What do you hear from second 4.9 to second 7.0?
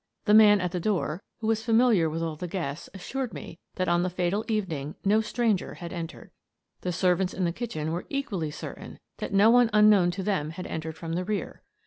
no stranger had entered. The